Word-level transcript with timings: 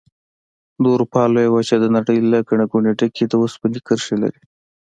د 0.81 0.83
اروپا 0.93 1.21
لویه 1.33 1.51
وچه 1.53 1.75
د 1.79 1.85
نړۍ 1.95 2.17
له 2.31 2.37
ګڼې 2.47 2.65
ګوڼې 2.71 2.91
ډکې 2.99 3.23
د 3.27 3.33
اوسپنې 3.41 3.79
کرښې 3.87 4.15
لري. 4.23 4.41